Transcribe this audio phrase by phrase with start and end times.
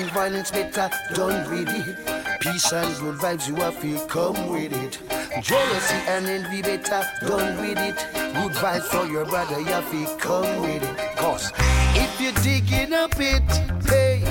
[0.00, 2.40] violence better done with it.
[2.40, 4.98] Peace and good vibes, you have to come with it.
[5.42, 7.96] Jealousy and envy better done with it.
[8.14, 11.16] Good vibes for your brother, you have to come with it.
[11.16, 11.52] Cause
[11.94, 13.42] if you're digging a pit,
[13.86, 14.22] hey,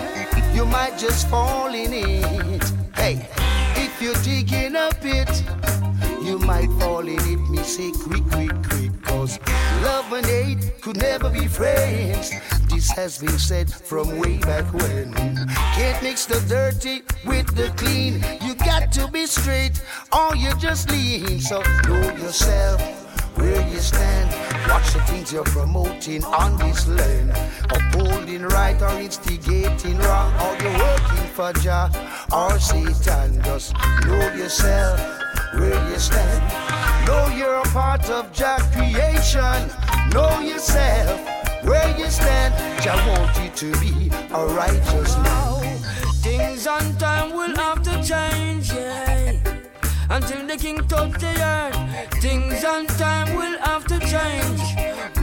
[0.54, 2.64] you might just fall in it.
[2.96, 3.28] Hey,
[3.76, 5.44] if you're digging a pit,
[6.24, 7.50] you might fall in it.
[7.50, 8.51] Me say quick, quick,
[10.12, 12.32] love and hate could never be friends.
[12.70, 15.14] This has been said from way back when.
[15.14, 18.24] Can't mix the dirty with the clean.
[18.42, 21.40] You got to be straight, or you just lean.
[21.40, 22.82] So know yourself
[23.38, 24.30] where you stand.
[24.70, 27.32] Watch the things you're promoting on this land.
[27.72, 30.34] Upholding right or instigating wrong.
[30.42, 31.90] Or you're working for Jah
[32.32, 33.42] or Satan.
[33.44, 33.74] Just
[34.06, 35.00] know yourself
[35.54, 37.08] where you stand.
[37.08, 39.81] Know you're a part of Jah creation.
[40.14, 41.22] Know yourself
[41.64, 42.54] where you stand.
[42.84, 45.78] Jah want you to be a righteous man.
[46.22, 49.32] Things on time will have to change, yeah.
[50.10, 54.62] Until the king touch the earth, things on time will have to change.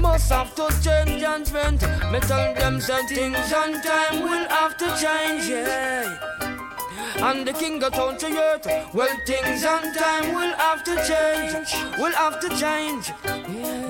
[0.00, 1.82] Must have to change judgment.
[2.10, 6.16] Me tell them say things on time will have to change, yeah.
[7.20, 8.66] And the king got on earth.
[8.94, 11.74] Well, things on time will have to change.
[11.98, 13.12] Will have to change.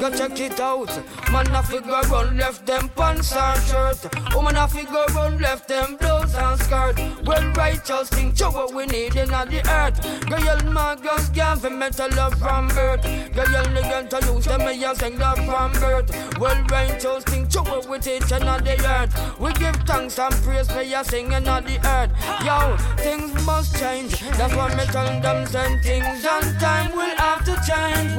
[0.01, 0.89] Go check it out.
[1.33, 4.35] Man, I figure run left them pants and shirt.
[4.35, 6.99] Woman, I figure run left them blouse and skirt.
[7.27, 9.99] Well, righteous thing, show what we need in the earth.
[10.29, 13.03] Girl, Marcus Garvey, mental love from birth.
[13.35, 16.39] Girl, the to use them, and sing love from birth.
[16.39, 19.41] Well, righteous thing, show what we teach in the earth.
[19.41, 22.11] We give thanks and praise, me and sing in the earth.
[22.45, 24.21] Yo, things must change.
[24.39, 28.17] That's what me tell them, send things on time will have to change.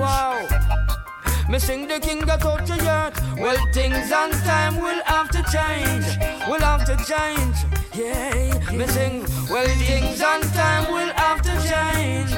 [1.50, 3.40] Me sing the king got out the earth.
[3.40, 6.06] Well, things on time will have to change.
[6.48, 7.58] Will have to change.
[7.92, 8.72] Yeah.
[8.72, 12.32] Me sing, well, things on time will have to change.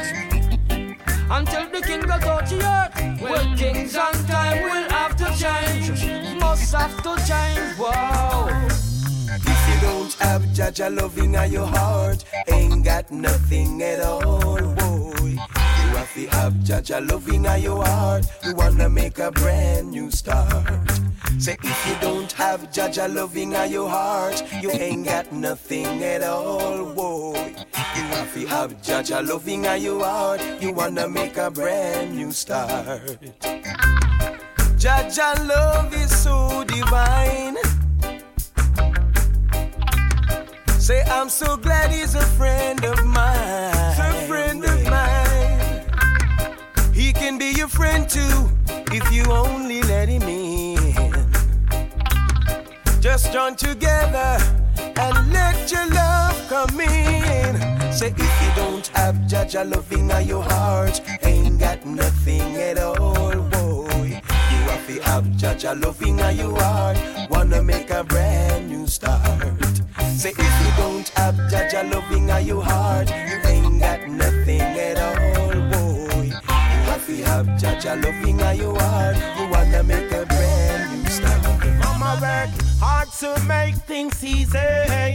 [1.30, 3.22] Until the king got out the earth.
[3.22, 6.40] Well, things on time will have to change.
[6.40, 7.78] Must have to change.
[7.78, 8.48] Wow.
[9.28, 15.38] If you don't have Jaja loving at your heart, ain't got nothing at all, boy.
[16.14, 18.26] You have Jaja loving at your heart.
[18.44, 20.68] You wanna make a brand new start.
[21.40, 26.22] Say if you don't have Jaja loving at your heart, you ain't got nothing at
[26.24, 27.56] all, boy.
[27.96, 30.42] You have to have Jaja loving at your heart.
[30.60, 33.18] You wanna make a brand new start.
[34.84, 37.56] Jaja love is so divine.
[40.78, 43.81] Say I'm so glad he's a friend of mine.
[47.82, 48.38] Friend too
[48.94, 50.94] if you only let him in.
[53.02, 54.38] Just join together
[55.04, 57.52] and let your love come in.
[57.92, 63.36] Say if you don't have Jaja loving at your heart, ain't got nothing at all,
[63.56, 64.22] boy.
[64.52, 67.00] You have to have Jaja loving at your heart.
[67.32, 69.56] Wanna make a brand new start.
[70.22, 74.71] Say if you don't have Jaja loving at your heart, you ain't got nothing
[77.18, 79.18] to have Jaja loving at your heart.
[79.38, 79.81] You wanna
[83.22, 84.58] to make things easy.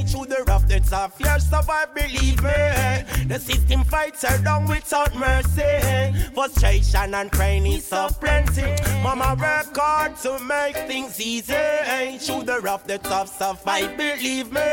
[0.06, 3.26] Through the rough that's of your survive, believe me.
[3.26, 6.14] The system fights are done without mercy.
[6.32, 8.76] Frustration and pain is so plenty.
[9.02, 12.18] Mama work hard to make things easy.
[12.20, 14.70] Through the rough that's of survive, believe me.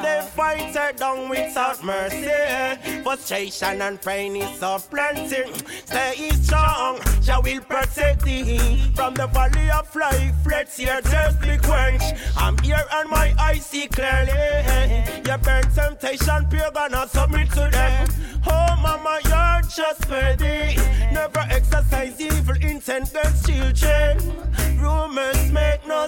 [0.00, 3.02] The fights are done without mercy.
[3.02, 5.44] Frustration and pain is so plenty.
[5.84, 10.34] Stay strong, Jah will protect thee from the valley of life.
[10.46, 12.02] Let's hear just be quench.
[12.46, 14.30] I'm here and my eyes see clearly.
[15.26, 18.08] You burn temptation, pure gonna submit to them.
[18.46, 20.76] Oh, mama, you're just ready.
[21.12, 24.20] Never exercise evil intent against children.
[24.78, 25.25] Rumors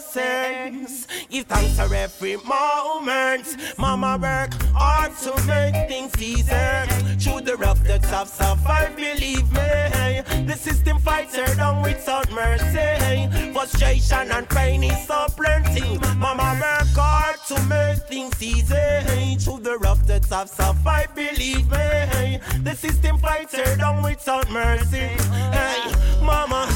[0.09, 1.07] sense.
[1.29, 3.57] Give thanks for every moment.
[3.79, 6.87] Mama work hard to make things easier.
[7.21, 10.23] Through the rough depths of survive, believe me.
[10.47, 13.53] The system fights her down without mercy.
[13.53, 15.99] Frustration and pain is so plenty.
[16.17, 19.37] Mama work hard to make things easy.
[19.39, 22.41] Through the rough depths of survive, believe me.
[22.63, 25.09] The system fights her down without mercy.
[25.53, 26.67] Hey, mama,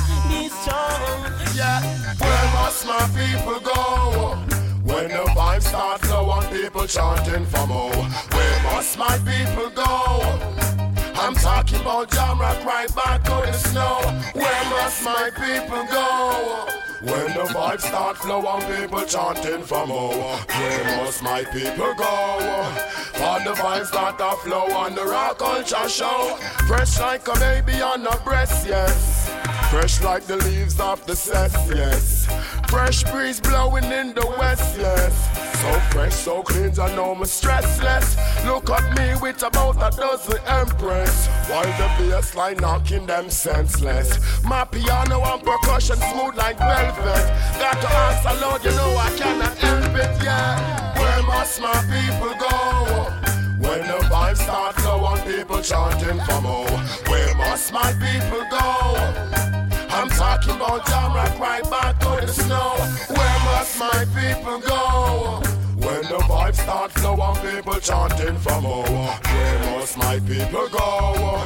[0.65, 1.59] be.
[1.59, 1.81] Yeah,
[2.19, 4.37] where must my people go?
[4.85, 7.91] When the vibes start flowing, people chanting for more.
[7.91, 10.21] Where must my people go?
[11.15, 14.01] I'm talking about jam rock right back to the snow.
[14.35, 16.69] Where must my people go?
[17.03, 20.15] When the vibes start flowing, people chanting for more.
[20.15, 22.39] Where must my people go?
[23.15, 26.37] For the vibes start to flow on the rock culture show.
[26.69, 29.22] Fresh like a baby on a breast, yes.
[29.73, 32.27] Fresh like the leaves off the cess, yes.
[32.69, 35.15] Fresh breeze blowing in the west, yes.
[35.63, 38.19] So fresh, so clean, I know I'm stressless.
[38.45, 41.27] Look at me with about a dozen empress.
[41.49, 44.19] While the bass line knocking them senseless.
[44.45, 47.25] My piano and percussion smooth like velvet.
[47.59, 50.99] Got to answer, Lord, you know I cannot help it, yeah.
[50.99, 53.09] Where must my people go?
[53.67, 56.79] When the vibes start flowing, people chanting for more.
[57.09, 59.42] Where must my people go?
[60.33, 62.73] Talking about jam rock right back to the snow.
[63.15, 65.43] Where must my people go?
[65.77, 68.83] When the vibes start flowing, people chanting for more.
[68.83, 71.43] Where must my people go?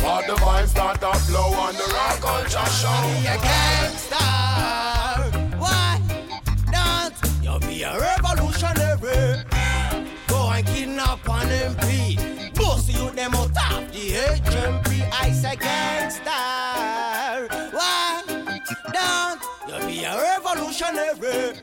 [0.00, 3.02] For the vibes start to flow on the rock culture show.
[3.04, 4.16] Be a gangster.
[5.58, 6.00] Why
[6.72, 7.14] don't
[7.44, 9.44] you be a revolutionary?
[10.28, 12.54] Go and kidnap an MP.
[12.54, 15.10] Boss you them out of the HMP.
[15.12, 16.90] I say gangster
[19.68, 21.60] you be a revolutionary.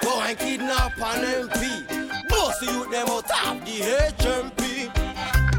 [0.00, 2.28] Go and kidnap an MP.
[2.28, 3.80] Boss you them out of the
[4.18, 4.90] HMP.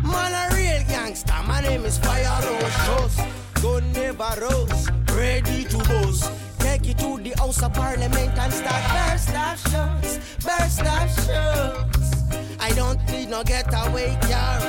[0.03, 2.41] Man a real gangster, my name is Fire
[2.87, 3.19] Rose.
[3.61, 6.31] Gun never rose, ready to boast.
[6.59, 12.11] Take it to the House of Parliament and start burst of shots, burst of shots.
[12.59, 14.59] I don't need no getaway car.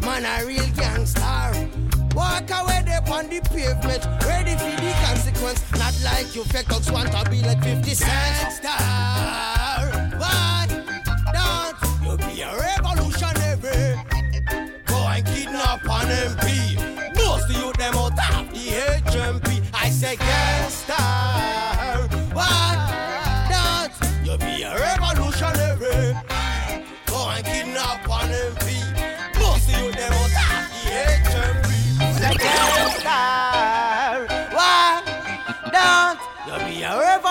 [0.00, 1.03] Man a real gangster.
[2.50, 5.62] Walk away there on the pavement, ready for the consequence.
[5.78, 8.52] Not like you fake dogs want to be like 50 Cent.
[8.52, 9.93] Star,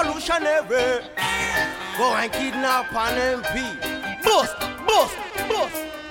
[0.04, 1.04] revolutionary?
[1.98, 4.24] Go and kidnap an MP.
[4.24, 4.56] Bust,
[4.86, 5.16] bust,
[5.48, 6.03] bust.